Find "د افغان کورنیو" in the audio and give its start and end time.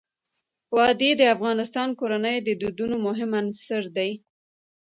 1.15-2.45